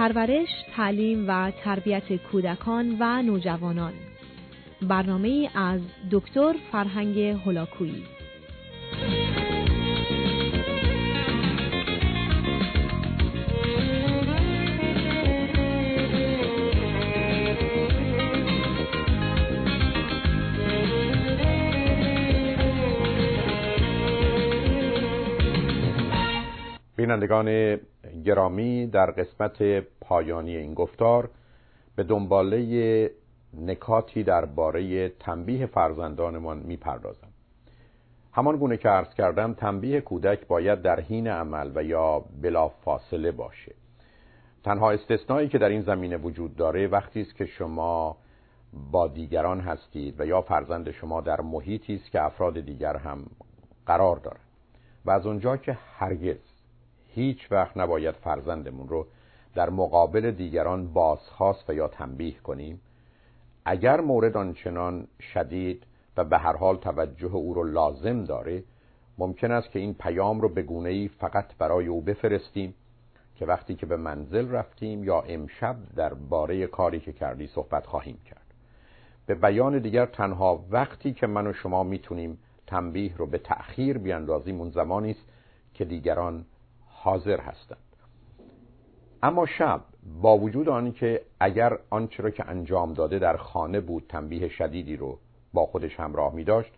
[0.00, 3.92] پرورش، تعلیم و تربیت کودکان و نوجوانان.
[4.82, 5.80] برنامه از
[6.10, 8.02] دکتر فرهنگ هلاکویی
[27.00, 27.78] بینندگان
[28.24, 29.62] گرامی در قسمت
[30.00, 31.30] پایانی این گفتار
[31.96, 33.10] به دنباله
[33.54, 37.28] نکاتی درباره تنبیه فرزندانمان می‌پردازم.
[38.32, 43.30] همان گونه که عرض کردم تنبیه کودک باید در حین عمل و یا بلا فاصله
[43.30, 43.74] باشه.
[44.64, 48.16] تنها استثنایی که در این زمینه وجود داره وقتی است که شما
[48.90, 53.26] با دیگران هستید و یا فرزند شما در محیطی است که افراد دیگر هم
[53.86, 54.40] قرار داره
[55.04, 56.49] و از اونجا که هرگز
[57.14, 59.06] هیچ وقت نباید فرزندمون رو
[59.54, 62.80] در مقابل دیگران بازخواست و یا تنبیه کنیم.
[63.64, 65.82] اگر مورد آنچنان شدید
[66.16, 68.62] و به هر حال توجه او رو لازم داره
[69.18, 72.74] ممکن است که این پیام رو به گونه ای فقط برای او بفرستیم
[73.36, 78.18] که وقتی که به منزل رفتیم یا امشب در باره کاری که کردی صحبت خواهیم
[78.24, 78.54] کرد.
[79.26, 84.60] به بیان دیگر تنها وقتی که من و شما می‌تونیم تنبیه رو به تأخیر بیاندازیم
[84.60, 85.24] اون زمانی است
[85.74, 86.44] که دیگران
[87.02, 87.78] حاضر هستند.
[89.22, 89.80] اما شب
[90.22, 95.18] با وجود آنکه اگر آنچه را که انجام داده در خانه بود تنبیه شدیدی رو
[95.52, 96.72] با خودش همراه می داشت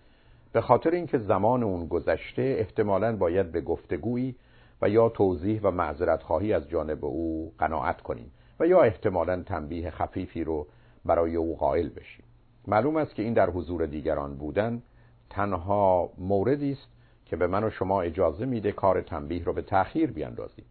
[0.53, 4.37] به خاطر اینکه زمان اون گذشته احتمالا باید به گفتگویی
[4.83, 9.91] و یا توضیح و معذرت خواهی از جانب او قناعت کنیم و یا احتمالا تنبیه
[9.91, 10.67] خفیفی رو
[11.05, 12.25] برای او قائل بشیم.
[12.67, 14.83] معلوم است که این در حضور دیگران بودن
[15.31, 16.89] تنها موردی است
[17.33, 20.65] که به من و شما اجازه میده کار تنبیه رو به تأخیر بیاندازیم.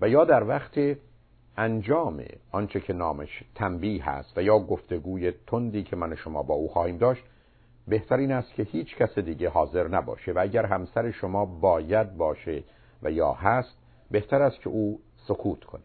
[0.00, 0.78] و یا در وقت
[1.56, 6.54] انجام آنچه که نامش تنبیه هست و یا گفتگوی تندی که من و شما با
[6.54, 7.24] او خواهیم داشت
[7.88, 10.32] بهترین است که هیچ کس دیگه حاضر نباشه.
[10.32, 12.64] و اگر همسر شما باید باشه
[13.02, 13.78] و یا هست
[14.10, 15.84] بهتر است که او سکوت کنه.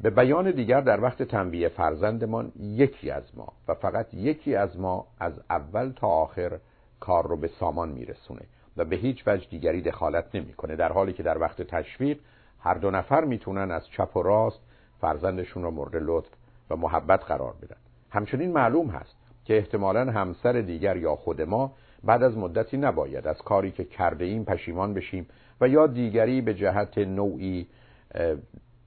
[0.00, 5.06] به بیان دیگر در وقت تنبیه فرزندمان یکی از ما و فقط یکی از ما
[5.20, 6.58] از اول تا آخر
[7.00, 8.42] کار رو به سامان میرسونه.
[8.76, 10.76] و به هیچ وجه دیگری دخالت نمی‌کنه.
[10.76, 12.18] در حالی که در وقت تشویق
[12.60, 14.60] هر دو نفر می‌تونن از چپ و راست
[15.00, 16.30] فرزندشون رو مورد لطف
[16.70, 17.76] و محبت قرار بدن.
[18.10, 21.72] همچنین معلوم هست که احتمالا همسر دیگر یا خود ما
[22.04, 25.26] بعد از مدتی نباید از کاری که کرده ایم پشیمان بشیم
[25.60, 27.66] و یا دیگری به جهت نوعی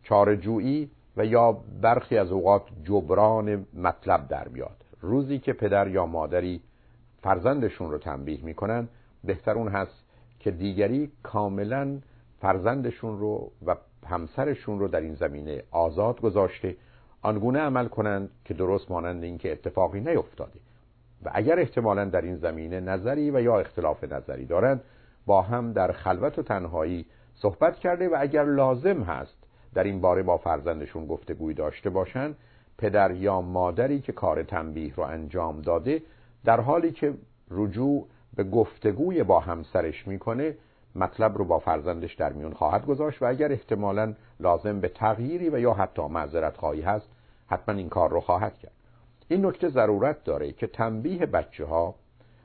[0.04, 6.62] چارجویی و یا برخی از اوقات جبران مطلب در بیاد روزی که پدر یا مادری
[7.22, 8.88] فرزندشون رو تنبیه می‌کنن
[9.28, 10.04] بهتر اون هست
[10.40, 11.98] که دیگری کاملا
[12.42, 16.76] فرزندشون رو و همسرشون رو در این زمینه آزاد گذاشته
[17.22, 20.60] آنگونه عمل کنند که درست مانند اینکه اتفاقی نیفتاده.
[21.26, 24.84] و اگر احتمالا در این زمینه نظری و یا اختلاف نظری دارند
[25.26, 27.06] با هم در خلوت و تنهایی
[27.36, 29.38] صحبت کرده و اگر لازم هست
[29.74, 32.36] در این باره با فرزندشون گفتگوی داشته باشند
[32.78, 36.02] پدر یا مادری که کار تنبیه رو انجام داده
[36.46, 37.14] در حالی که
[37.52, 40.56] رجوع به گفتگوی با همسرش می‌کنه
[40.96, 45.60] مطلب رو با فرزندش در میون خواهد گذاشت و اگر احتمالا لازم به تغییری و
[45.60, 47.10] یا حتی معذرت خواهی هست
[47.48, 48.72] حتما این کار رو خواهد کرد.
[49.28, 51.96] این نکته ضرورت داره که تنبیه بچه ها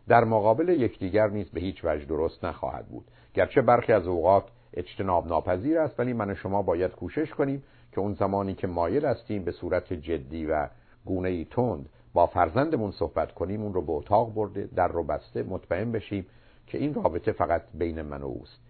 [0.08, 3.04] در مقابل یکدیگر نیز به هیچ وجه درست نخواهد بود.
[3.34, 4.44] گرچه برخی از اوقات
[4.74, 9.04] اجتناب ناپذیر است ولی من و شما باید کوشش کنیم که اون زمانی که مایل
[9.06, 10.68] هستیم به صورت جدی و
[11.04, 15.42] گونه ای تند با فرزندمون صحبت کنیم اون رو به اتاق برده در رو بسته
[15.42, 16.26] مطمئن بشیم
[16.66, 18.60] که این رابطه فقط بین من و اوست.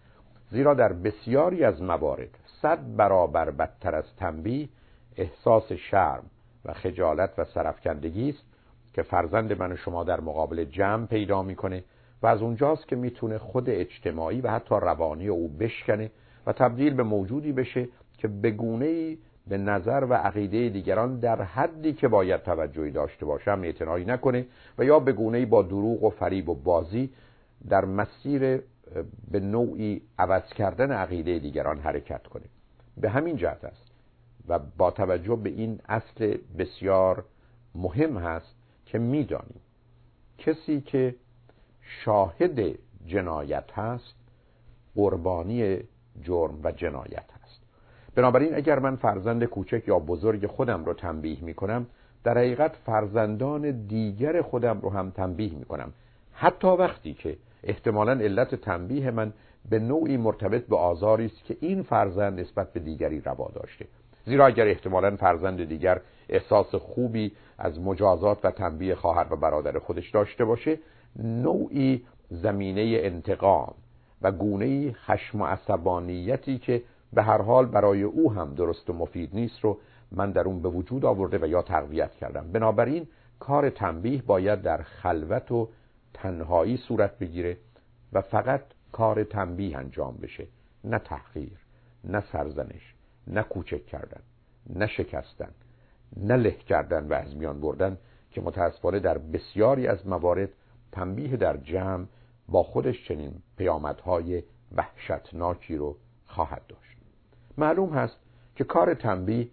[0.51, 4.69] زیرا در بسیاری از موارد صد برابر بدتر از تنبیه
[5.17, 6.25] احساس شرم
[6.65, 8.45] و خجالت و سرفکندگی است
[8.95, 11.85] که فرزند من و شما در مقابل جمع پیدا می‌کنه
[12.23, 16.11] و از اونجاست که می‌تونه خود اجتماعی و حتی روانی او بشکنه
[16.47, 17.89] و تبدیل به موجودی بشه
[18.19, 19.17] که به گونه
[19.47, 24.47] به نظر و عقیده دیگران در حدی که باید توجهی داشته باشم اعتنایی نکنه
[24.79, 27.11] و یا به گونه با دروغ و فریب و بازی
[27.69, 28.63] در مسیر
[29.31, 32.45] به نوعی عوض کردن عقیده دیگران حرکت کنه.
[32.97, 33.93] به همین جهت است
[34.49, 37.25] و با توجه به این اصل بسیار
[37.75, 38.55] مهم هست
[38.87, 39.61] که می‌دانیم
[40.39, 41.15] کسی که
[41.81, 44.15] شاهد جنایت هست
[44.95, 45.77] قربانی
[46.23, 47.32] جرم و جنایت
[48.15, 51.87] بنابراین اگر من فرزند کوچک یا بزرگ خودم رو تنبیه می کنم
[52.25, 55.93] در حقیقت فرزندان دیگر خودم رو هم تنبیه می کنم
[56.33, 59.33] حتی وقتی که احتمالا علت تنبیه من
[59.71, 63.87] به نوعی مرتبط به آزاری است که این فرزند نسبت به دیگری روا داشته.
[64.25, 70.11] زیرا اگر احتمالا فرزند دیگر احساس خوبی از مجازات و تنبیه خواهر و برادر خودش
[70.11, 70.79] داشته باشه
[71.19, 73.75] نوعی زمینه انتقام
[74.23, 76.83] و گونه خشم و عصبانیتی که
[77.13, 79.79] به هر حال برای او هم درست و مفید نیست رو
[80.13, 82.53] من در اون به وجود آورده و یا تقویت کردم.
[82.53, 83.09] بنابراین
[83.41, 85.69] کار تنبیه باید در خلوت و
[86.15, 87.57] تنهایی صورت بگیره
[88.13, 88.63] و فقط
[88.93, 90.47] کار تنبیه انجام بشه.
[90.85, 91.59] نه تحقیر
[92.05, 92.95] نه سرزنش
[93.27, 94.21] نه کوچک کردن
[94.67, 95.51] نه شکستن
[96.17, 97.99] نه له کردن و از میان بردن
[98.31, 100.49] که متاسفانه در بسیاری از موارد
[100.93, 102.07] تنبیه در جمع
[102.49, 104.43] با خودش چنین پیامدهای
[104.77, 106.92] وحشتناکی رو خواهد داشت.
[107.59, 108.17] معلوم هست
[108.57, 109.49] که کار تنبیه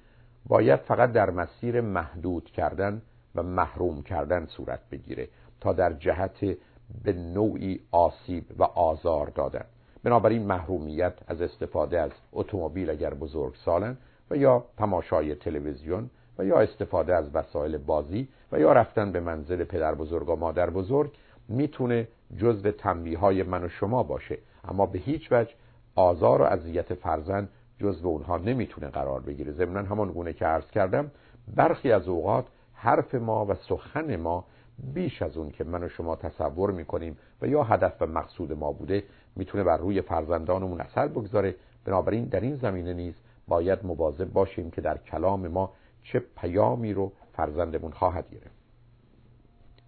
[0.46, 3.02] باید فقط در مسیر محدود کردن
[3.36, 5.28] و محروم کردن صورت بگیره
[5.62, 6.58] تا در جهت
[7.04, 9.66] به نوعی آسیب و آزار دادن.
[10.04, 13.98] بنابراین محرومیت از استفاده از اتومبیل اگر بزرگ سالن
[14.32, 19.64] و یا تماشای تلویزیون و یا استفاده از وسایل بازی و یا رفتن به منزل
[19.64, 21.12] پدر بزرگ و مادر بزرگ
[21.48, 22.08] می‌تونه
[22.38, 24.38] جزو تنبیه های من و شما باشه.
[24.68, 25.52] اما به هیچ وجه
[25.96, 27.50] آزار و اذیت فرزند
[27.80, 29.52] جزو اونها نمی‌تونه قرار بگیره.
[29.52, 31.12] ضمنا همان گونه که عرض کردم
[31.56, 34.46] برخی از اوقات حرف ما و سخن ما
[34.94, 38.72] بیش از اون که من و شما تصور می‌کنیم و یا هدف و مقصود ما
[38.72, 39.04] بوده
[39.36, 41.56] می‌تونه بر روی فرزندانمون اثر بگذاره.
[41.86, 43.14] بنابراین در این زمینه نیز
[43.48, 45.74] باید مواظب باشیم که در کلام ما
[46.04, 48.60] چه پیامی رو فرزندمون خواهد گرفت.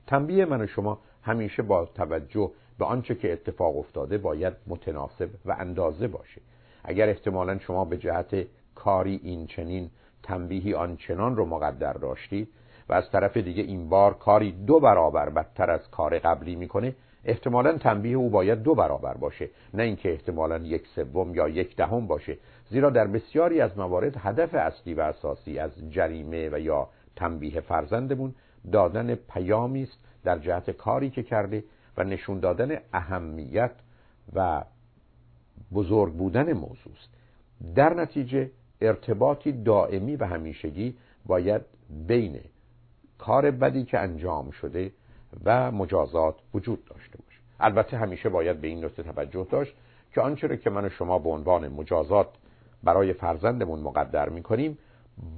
[0.08, 5.56] تنبیه من و شما همیشه با توجه به آنچه که اتفاق افتاده باید متناسب و
[5.60, 6.42] اندازه باشه.
[6.84, 9.90] اگر احتمالا شما به جهت کاری این چنین
[10.24, 12.48] تنبیهی آنچنان رو مقدر داشتید
[12.90, 16.96] و از طرف دیگه این بار کاری دو برابر بدتر از کار قبلی می‌کنه
[17.26, 19.50] احتمالا تنبیه او باید دو برابر باشه.
[19.74, 22.38] نه اینکه احتمالا یک سوم یا یک دهم باشه.
[22.70, 28.36] زیرا در بسیاری از موارد هدف اصلی و اساسی از جریمه و یا تنبیه فرزندمون
[28.72, 31.64] دادن پیامی است در جهت کاری که کرده
[31.98, 33.72] و نشون دادن اهمیت
[34.34, 34.64] و
[35.74, 37.10] بزرگ بودن موضوع است
[37.76, 41.62] در نتیجه ارتباطی دائمی و همیشگی باید
[42.08, 42.40] بین
[43.18, 44.92] کار بدی که انجام شده
[45.46, 47.40] و مجازات وجود داشته باشه.
[47.60, 49.74] البته همیشه باید به این نکته توجه داشت
[50.14, 52.28] که آنچه که من و شما به عنوان مجازات
[52.84, 54.78] برای فرزندمون مقدر می‌کنیم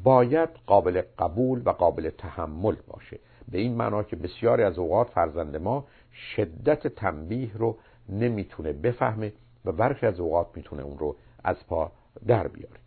[0.03, 3.19] باید قابل قبول و قابل تحمل باشه.
[3.51, 7.77] به این معنا که بسیاری از اوقات فرزند ما شدت تنبیه رو
[8.09, 9.33] نمی‌تونه بفهمه
[9.65, 11.91] و برخی از اوقات می‌تونه اون رو از پا
[12.27, 12.79] در بیاره.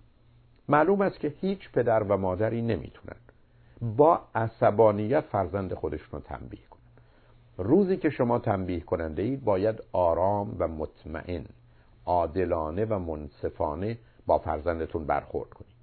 [0.69, 3.17] معلوم است که هیچ پدر و مادری نمی‌تونن
[3.97, 6.81] با عصبانیت فرزند خودشون رو تنبیه کنن.
[7.59, 11.45] روزی که شما تنبیه کننده اید باید آرام و مطمئن
[12.07, 15.76] عادلانه و منصفانه با فرزندتون برخورد کنید.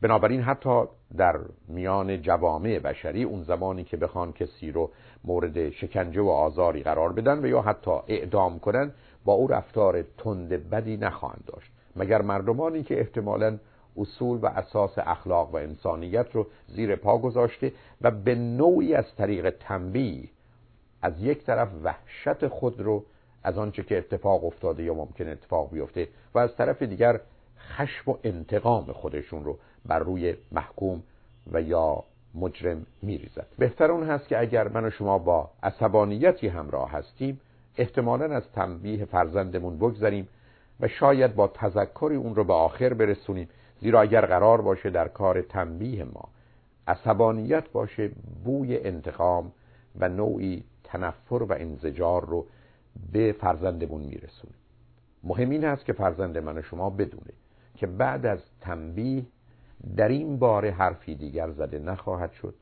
[0.00, 0.84] بنابراین حتی
[1.16, 4.90] در میان جوامع بشری اون زمانی که بخوان کسی رو
[5.24, 8.92] مورد شکنجه و آزاری قرار بدن و یا حتی اعدام کنن
[9.24, 11.72] با او رفتار تند بدی نخواهند داشت.
[11.96, 13.58] مگر مردمانی که احتمالا
[13.96, 19.50] اصول و اساس اخلاق و انسانیت رو زیر پا گذاشته و به نوعی از طریق
[19.50, 20.28] تنبیه
[21.02, 23.04] از یک طرف وحشت خود رو
[23.42, 27.20] از آنچه که اتفاق افتاده یا ممکن اتفاق بیفته و از طرف دیگر
[27.58, 31.02] خشم و انتقام خودشون رو بر روی محکوم
[31.52, 33.46] و یا مجرم میریزد.
[33.58, 37.40] بهتر اون هست که اگر من و شما با عصبانیتی همراه هستیم
[37.76, 40.28] احتمالا از تنبیه فرزندمون بگذاریم
[40.80, 43.48] و شاید با تذکری اون رو به آخر برسونیم.
[43.80, 46.28] زیرا اگر قرار باشه در کار تنبیه ما
[46.88, 48.10] عصبانیت باشه
[48.44, 49.52] بوی انتقام
[50.00, 52.46] و نوعی تنفر و انزجار رو
[53.12, 54.54] به فرزندمون میرسونه
[55.24, 57.32] مهم این هست که فرزند من و شما بدونه
[57.74, 59.22] که بعد از تنبیه
[59.96, 62.54] در این باره حرفی دیگر زده نخواهد شد.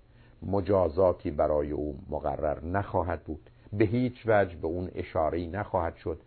[0.42, 3.50] مجازاتی برای او مقرر نخواهد بود.
[3.72, 6.20] به هیچ وجه به اون اشارهی نخواهد شد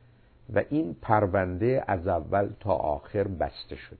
[0.53, 3.99] و این پرونده از اول تا آخر بسته شده.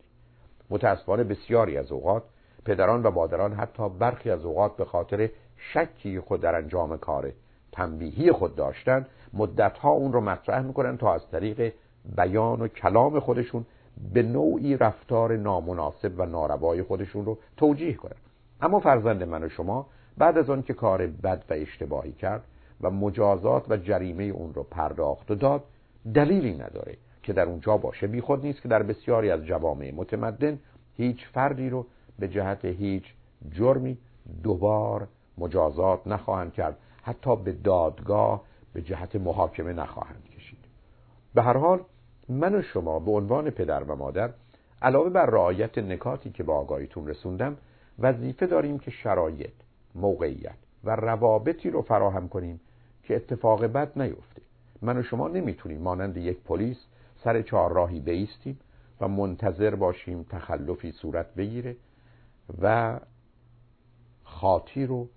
[0.70, 2.24] متاسفانه بسیاری از اوقات
[2.66, 7.32] پدران و مادران حتی برخی از اوقات به خاطر شکی خود در انجام کار
[7.72, 11.74] تنبیهی خود داشتن مدتها اون رو مطرح می‌کنن تا از طریق
[12.16, 13.66] بیان و کلام خودشون
[14.14, 18.16] به نوعی رفتار نامناسب و ناروای خودشون رو توجیه کنن
[18.62, 22.44] اما فرزند من و شما بعد از آن که کار بد و اشتباهی کرد
[22.82, 25.64] و مجازات و جریمه اون رو پرداخت و داد
[26.14, 28.08] دلیلی نداره که در اونجا باشه.
[28.08, 30.60] بیخود نیست که در بسیاری از جوامع متمدن
[30.98, 31.86] هیچ فردی رو
[32.20, 33.04] به جهت هیچ
[33.52, 33.98] جرمی
[34.44, 36.78] دوبار مجازات نخواهند کرد.
[37.04, 38.42] حتی به دادگاه
[38.74, 40.60] به جهت محاکمه نخواهند کشید.
[41.34, 41.80] به هر حال
[42.30, 44.30] من و شما به عنوان پدر و مادر
[44.82, 47.58] علاوه بر رعایت نکاتی که با آگاهیتون رسوندم
[48.00, 49.54] وظیفه داریم که شرایط
[49.96, 52.60] موقعیت و روابطی رو فراهم کنیم
[53.04, 54.42] که اتفاق بد نیفته.
[54.82, 56.78] من و شما نمی‌تونیم مانند یک پلیس
[57.24, 58.60] سر چهارراهی بیستیم
[59.02, 61.76] و منتظر باشیم تخلفی صورت بگیره
[62.62, 63.00] و
[64.24, 65.08] خاطی رو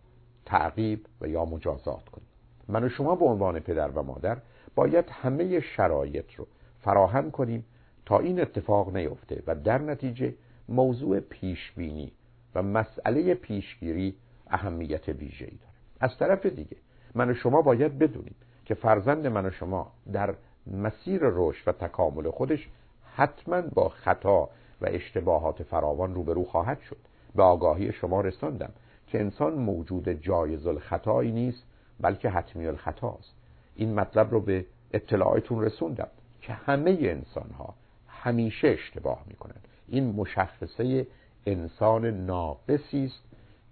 [0.46, 2.28] تعقیب و یا مجازات کنیم.
[2.68, 4.38] من و شما به عنوان پدر و مادر
[4.74, 6.46] باید همه شرایط رو
[6.84, 7.64] فراهم کنیم
[8.06, 10.34] تا این اتفاق نیفته و در نتیجه
[10.68, 12.12] موضوع پیشبینی
[12.54, 14.16] و مسئله پیشگیری
[14.50, 15.72] اهمیت ویژه‌ای داره.
[16.00, 16.76] از طرف دیگه
[17.14, 20.34] من و شما باید بدونیم که فرزند من و شما در
[20.66, 22.68] مسیر رشد و تکامل خودش
[23.16, 24.48] حتما با خطا
[24.80, 26.96] و اشتباهات فراوان روبرو خواهد شد.
[27.34, 28.72] به آگاهی شما رساندم
[29.06, 31.64] که انسان موجود جایز الخطایی نیست
[32.00, 33.34] بلکه حتمی الخطاست.
[33.76, 36.08] این مطلب رو به اطلاعاتون رسوندم.
[36.46, 37.74] که همه انسان ها
[38.08, 39.56] همیشه اشتباه می‌کنن.
[39.88, 41.06] این مشخصه
[41.46, 43.22] انسان ناقصی است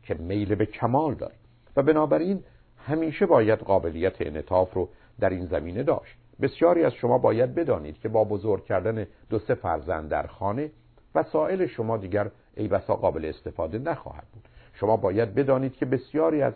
[0.03, 1.35] که میل به کمال داره.
[1.77, 2.45] و بنابراین
[2.87, 4.89] همیشه باید قابلیت انعطاف رو
[5.21, 6.17] در این زمینه داشت.
[6.41, 10.71] بسیاری از شما باید بدانید که با بزرگ کردن دو سه فرزند در خانه
[11.15, 14.49] وسایل شما دیگر ای بسا قابل استفاده نخواهد بود.
[14.75, 16.53] شما باید بدانید که بسیاری از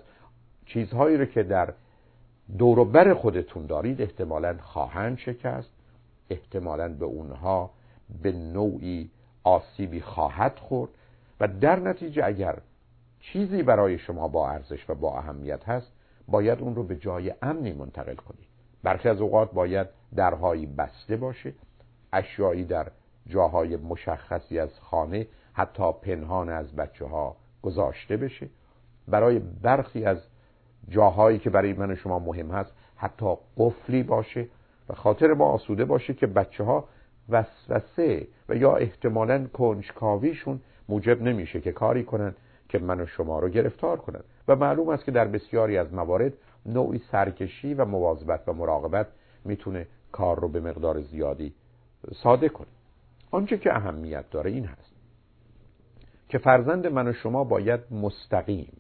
[0.66, 1.72] چیزهایی رو که در
[2.58, 5.75] دوروبر خودتون دارید احتمالا خواهند شکست
[6.30, 7.70] احتمالا به اونها
[8.22, 9.10] به نوعی
[9.44, 10.90] آسیبی خواهد خورد
[11.40, 12.58] و در نتیجه اگر
[13.20, 15.92] چیزی برای شما با ارزش و با اهمیت هست
[16.28, 18.46] باید اون رو به جای امنی منتقل کنید.
[18.82, 21.52] برخی از اوقات باید درهایی بسته باشه
[22.12, 22.86] اشیایی در
[23.26, 28.48] جاهای مشخصی از خانه حتی پنهان از بچه ها گذاشته بشه.
[29.08, 30.18] برای برخی از
[30.88, 34.48] جاهایی که برای من شما مهم هست حتی قفلی باشه.
[34.88, 36.88] و خاطر ما آسوده باشه که بچه ها
[37.28, 42.34] وسوسه و یا احتمالا کنجکاویشون موجب نمیشه که کاری کنن
[42.68, 44.20] که من و شما رو گرفتار کنن.
[44.48, 46.32] و معلوم است که در بسیاری از موارد
[46.66, 49.06] نوعی سرکشی و مواظبت و مراقبت
[49.44, 51.52] می‌تونه کار رو به مقدار زیادی
[52.22, 52.66] ساده کنه.
[53.30, 54.94] آنچه که اهمیت داره این هست
[56.28, 58.72] که فرزند من و شما باید مستقیم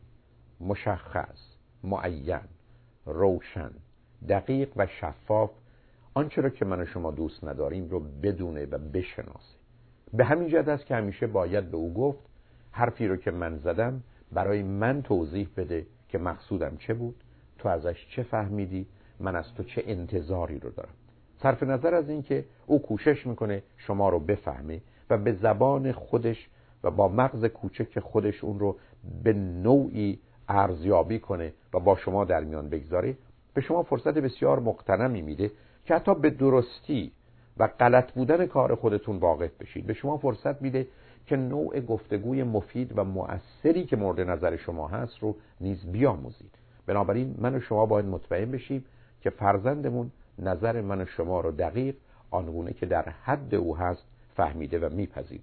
[0.60, 2.40] مشخص معین
[3.06, 3.70] روشن
[4.28, 5.50] دقیق و شفاف
[6.16, 9.56] آنچه را که من و شما دوست نداریم رو بدونه و بشناسه.
[10.12, 12.18] به همین جد است که همیشه باید به او گفت
[12.70, 17.14] حرفی رو که من زدم برای من توضیح بده که مقصودم چه بود
[17.58, 18.86] تو ازش چه فهمیدی
[19.20, 20.94] من از تو چه انتظاری رو دارم.
[21.42, 24.80] صرف نظر از اینکه او کوشش می‌کنه شما رو بفهمه
[25.10, 26.48] و به زبان خودش
[26.84, 28.76] و با مغز کوچک خودش اون رو
[29.24, 30.18] به نوعی
[30.48, 33.16] ارزیابی کنه و با شما در میان بگذاره
[33.54, 35.50] به شما فرصت بسیار مقتنمی میده
[35.86, 37.12] که حتی به درستی
[37.56, 39.86] و غلط بودن کار خودتون واقف بشید.
[39.86, 40.86] به شما فرصت میده
[41.26, 46.50] که نوع گفتگوی مفید و مؤثری که مورد نظر شما هست رو نیز بیاموزید.
[46.86, 48.84] بنابراین من و شما باید مطمئن بشیم
[49.20, 51.96] که فرزندمون نظر من و شما رو دقیق
[52.30, 54.02] آنگونه که در حد او هست
[54.36, 55.42] فهمیده و میپذیره.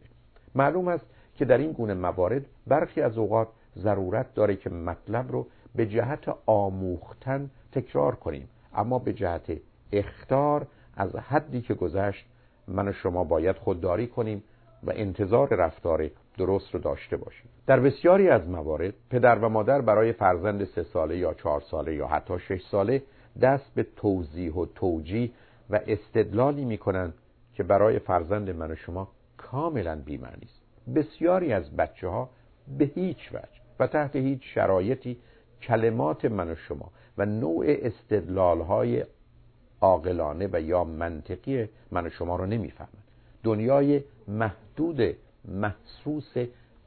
[0.55, 3.47] معلوم است که در این گونه موارد برخی از اوقات
[3.77, 8.49] ضرورت داره که مطلب رو به جهت آموختن تکرار کنیم.
[8.73, 9.51] اما به جهت
[9.93, 12.25] اختار از حدی که گذشت
[12.67, 14.43] من و شما باید خودداری کنیم
[14.83, 17.49] و انتظار رفتار درست رو داشته باشیم.
[17.67, 22.07] در بسیاری از موارد پدر و مادر برای فرزند سه ساله یا چهار ساله یا
[22.07, 23.03] حتی شش ساله
[23.41, 25.29] دست به توضیح و توجیه
[25.69, 27.13] و استدلالی می‌کنن
[27.53, 29.07] که برای فرزند من و شما
[29.37, 30.61] کاملا بیمعنی است.
[30.95, 32.29] بسیاری از بچه ها
[32.77, 35.17] به هیچ وجه و تحت هیچ شرایطی
[35.61, 39.03] کلمات من و شما و نوع استدلال های
[39.83, 43.03] عاقلانه و یا منطقی من و شما رو نمی‌فهمند
[43.43, 46.33] دنیای محدود محسوس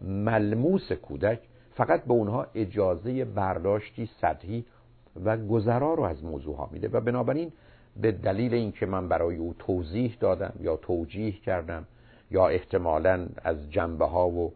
[0.00, 1.40] ملموس کودک
[1.74, 4.64] فقط به اونها اجازه برداشتی سطحی
[5.24, 7.52] و گذرا رو از موضوع ها میده و بنابراین
[7.96, 11.86] به دلیل اینکه من برای او توضیح دادم یا توجیه کردم
[12.30, 14.52] یا احتمالا از جنبه ها و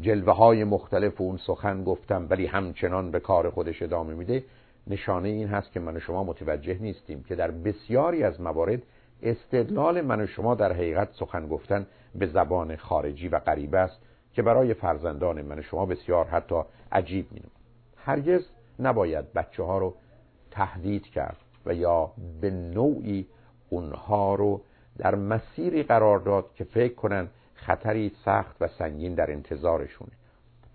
[0.00, 4.44] جلوه های مختلف اون سخن گفتم ولی همچنان به کار خودش ادامه میده
[4.86, 8.82] نشانه این هست که من و شما متوجه نیستیم که در بسیاری از موارد
[9.22, 13.98] استدلال من و شما در حقیقت سخن گفتن به زبان خارجی و غریبه است
[14.32, 16.62] که برای فرزندان من و شما بسیار حتی
[16.92, 17.40] عجیب می
[17.96, 18.42] هرگز
[18.78, 19.94] نباید بچه ها رو
[20.50, 23.26] تهدید کرد و یا به نوعی
[23.68, 24.60] اونها رو
[24.98, 30.10] در مسیری قرار داد که فکر کنن خطری سخت و سنگین در انتظارشونه.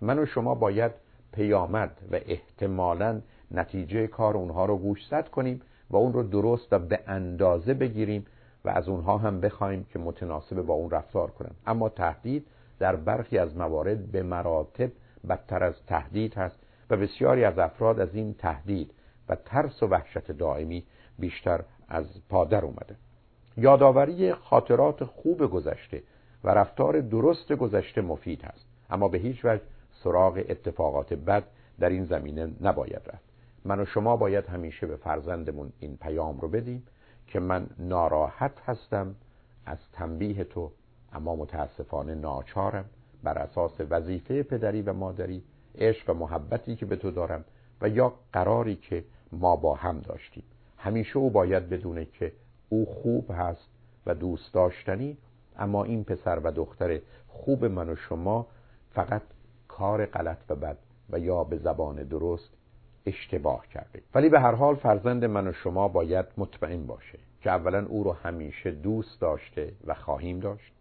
[0.00, 0.92] من و شما باید
[1.32, 3.20] پیامد و احتمالا
[3.52, 8.26] نتیجه کار اونها رو گوشزد کنیم و اون رو درست و به اندازه بگیریم
[8.64, 11.50] و از اونها هم بخوایم که متناسب با اون رفتار کنن.
[11.66, 12.46] اما تهدید
[12.78, 14.90] در برخی از موارد به مراتب
[15.28, 16.56] بدتر از تهدید هست
[16.90, 18.94] و بسیاری از افراد از این تهدید
[19.28, 20.84] و ترس و وحشت دائمی
[21.18, 22.96] بیشتر از پادر اومده.
[23.56, 26.02] یادآوری خاطرات خوب گذشته
[26.44, 28.66] و رفتار درست گذشته مفید هست.
[28.90, 29.62] اما به هیچ وجه
[30.04, 31.44] سراغ اتفاقات بد
[31.80, 33.31] در این زمینه نباید رفت.
[33.64, 36.82] من و شما باید همیشه به فرزندمون این پیام رو بدیم
[37.26, 39.14] که من ناراحت هستم
[39.66, 40.70] از تنبیه تو
[41.12, 42.84] اما متاسفانه ناچارم.
[43.22, 45.42] بر اساس وظیفه پدری و مادری
[45.78, 47.44] عشق و محبتی که به تو دارم
[47.80, 50.44] و یا قراری که ما با هم داشتیم.
[50.78, 52.32] همیشه او باید بدونه که
[52.68, 53.68] او خوب هست
[54.06, 55.16] و دوست داشتنی
[55.58, 58.46] اما این پسر و دختر خوب من و شما
[58.90, 59.22] فقط
[59.68, 60.76] کار غلط و بد
[61.10, 62.50] و یا به زبان درست
[63.06, 67.86] اشتباه کرده ولی به هر حال فرزند من و شما باید مطمئن باشه که اولا
[67.86, 70.72] او رو همیشه دوست داشته و خواهیم داشت.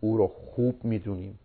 [0.00, 1.38] او رو خوب می‌دونیم.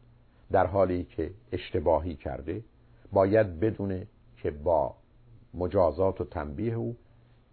[0.52, 2.64] در حالی که اشتباهی کرده
[3.12, 4.96] باید بدونه که با
[5.54, 6.96] مجازات و تنبیه او